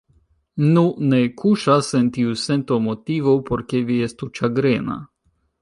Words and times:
Nu, 0.77 0.83
ne 1.11 1.19
kuŝas 1.41 1.91
en 2.01 2.09
tiu 2.17 2.33
sento 2.45 2.79
motivo, 2.89 3.37
por 3.51 3.67
ke 3.71 3.85
vi 3.91 4.03
estu 4.11 4.35
ĉagrena. 4.41 4.99